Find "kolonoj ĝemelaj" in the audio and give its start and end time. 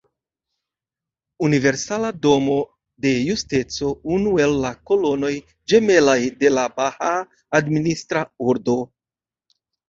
4.93-6.17